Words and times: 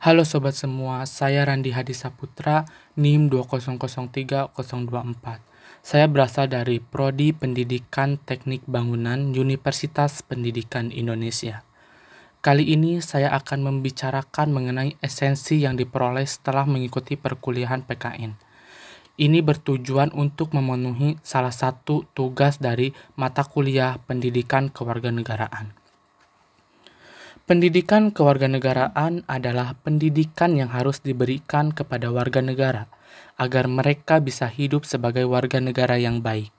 Halo 0.00 0.24
sobat 0.24 0.56
semua, 0.56 1.04
saya 1.04 1.44
Randi 1.44 1.76
Hadi 1.76 1.92
Saputra, 1.92 2.64
NIM 2.96 3.28
2003024. 3.28 4.56
Saya 5.84 6.08
berasal 6.08 6.48
dari 6.48 6.80
Prodi 6.80 7.36
Pendidikan 7.36 8.16
Teknik 8.16 8.64
Bangunan 8.64 9.36
Universitas 9.36 10.24
Pendidikan 10.24 10.88
Indonesia. 10.88 11.68
Kali 12.40 12.72
ini 12.72 13.04
saya 13.04 13.28
akan 13.36 13.60
membicarakan 13.60 14.48
mengenai 14.56 14.96
esensi 15.04 15.60
yang 15.68 15.76
diperoleh 15.76 16.24
setelah 16.24 16.64
mengikuti 16.64 17.20
perkuliahan 17.20 17.84
PKN. 17.84 18.40
Ini 19.20 19.44
bertujuan 19.44 20.16
untuk 20.16 20.56
memenuhi 20.56 21.20
salah 21.20 21.52
satu 21.52 22.08
tugas 22.16 22.56
dari 22.56 22.96
mata 23.20 23.44
kuliah 23.44 24.00
pendidikan 24.08 24.72
kewarganegaraan. 24.72 25.79
Pendidikan 27.48 28.10
kewarganegaraan 28.12 29.24
adalah 29.28 29.76
pendidikan 29.80 30.56
yang 30.56 30.72
harus 30.72 31.00
diberikan 31.00 31.72
kepada 31.72 32.12
warga 32.12 32.40
negara 32.44 32.88
agar 33.40 33.66
mereka 33.66 34.20
bisa 34.20 34.46
hidup 34.48 34.84
sebagai 34.84 35.24
warga 35.24 35.60
negara 35.60 35.96
yang 35.96 36.20
baik. 36.20 36.52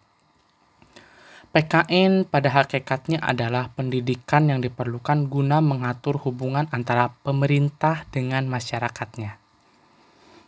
PKN 1.52 2.32
pada 2.32 2.48
hakikatnya 2.64 3.20
adalah 3.20 3.76
pendidikan 3.76 4.48
yang 4.48 4.64
diperlukan 4.64 5.28
guna 5.28 5.60
mengatur 5.60 6.16
hubungan 6.24 6.72
antara 6.72 7.12
pemerintah 7.28 8.08
dengan 8.08 8.48
masyarakatnya. 8.48 9.36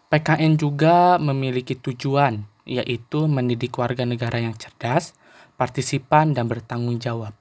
PKN 0.07 0.55
juga 0.55 1.19
memiliki 1.19 1.75
tujuan, 1.75 2.47
yaitu 2.63 3.27
mendidik 3.27 3.75
warga 3.75 4.07
negara 4.07 4.39
yang 4.39 4.55
cerdas, 4.55 5.11
partisipan, 5.59 6.31
dan 6.31 6.47
bertanggung 6.47 7.03
jawab. 7.03 7.35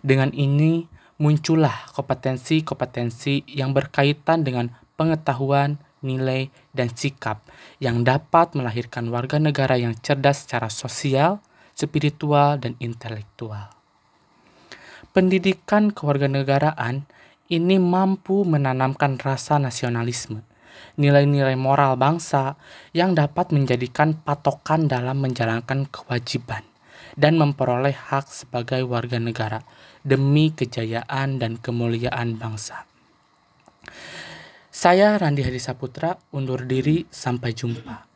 Dengan 0.00 0.32
ini, 0.32 0.88
muncullah 1.22 1.86
kompetensi-kompetensi 1.94 3.46
yang 3.46 3.70
berkaitan 3.70 4.42
dengan 4.42 4.74
pengetahuan, 4.98 5.78
nilai, 6.02 6.50
dan 6.74 6.90
sikap 6.90 7.46
yang 7.78 8.02
dapat 8.02 8.58
melahirkan 8.58 9.06
warga 9.14 9.38
negara 9.38 9.78
yang 9.78 9.94
cerdas 10.02 10.42
secara 10.42 10.66
sosial, 10.66 11.38
spiritual, 11.78 12.58
dan 12.58 12.74
intelektual. 12.82 13.70
Pendidikan 15.14 15.94
kewarganegaraan 15.94 17.06
ini 17.46 17.78
mampu 17.78 18.42
menanamkan 18.42 19.14
rasa 19.22 19.62
nasionalisme, 19.62 20.42
nilai-nilai 20.98 21.54
moral 21.54 21.94
bangsa 21.94 22.58
yang 22.90 23.14
dapat 23.14 23.54
menjadikan 23.54 24.18
patokan 24.18 24.90
dalam 24.90 25.22
menjalankan 25.22 25.86
kewajiban 25.86 26.71
dan 27.16 27.40
memperoleh 27.40 27.94
hak 27.94 28.28
sebagai 28.28 28.84
warga 28.84 29.16
negara 29.16 29.64
demi 30.02 30.52
kejayaan 30.52 31.40
dan 31.40 31.58
kemuliaan 31.58 32.36
bangsa. 32.36 32.84
Saya 34.72 35.20
Randi 35.20 35.44
Hadi 35.44 35.60
Saputra 35.60 36.16
undur 36.32 36.64
diri 36.64 37.04
sampai 37.08 37.52
jumpa. 37.52 38.11